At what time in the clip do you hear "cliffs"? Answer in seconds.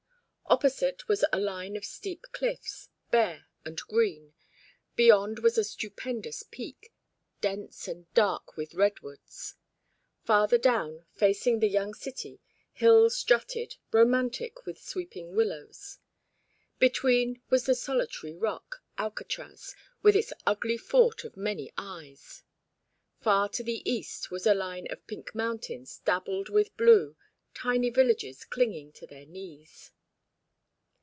2.33-2.89